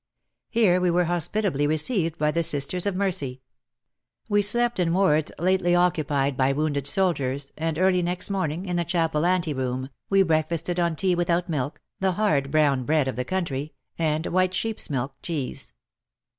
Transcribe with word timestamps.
Here 0.49 0.81
we 0.81 0.89
were 0.89 1.03
hospitably 1.03 1.67
received 1.67 2.17
by 2.17 2.31
the 2.31 2.41
Sisters 2.41 2.87
of 2.87 2.95
Mercy. 2.95 3.43
We 4.27 4.41
slept 4.41 4.79
in 4.79 4.95
wards 4.95 5.31
lately 5.37 5.75
occupied 5.75 6.35
by 6.35 6.53
wounded 6.53 6.87
soldiers, 6.87 7.51
and 7.55 7.77
early 7.77 8.01
next 8.01 8.31
morning, 8.31 8.65
in 8.65 8.77
the 8.77 8.83
chapel 8.83 9.27
ante 9.27 9.53
room, 9.53 9.91
we 10.09 10.23
break 10.23 10.47
fasted 10.49 10.79
on 10.79 10.95
tea 10.95 11.13
without 11.13 11.49
milk, 11.49 11.81
the 11.99 12.13
hard 12.13 12.49
brown 12.49 12.83
bread 12.83 13.07
of 13.07 13.15
the 13.15 13.23
country, 13.23 13.73
and 13.95 14.25
white 14.25 14.55
sheep's 14.55 14.89
milk 14.89 15.21
cheese. 15.21 15.71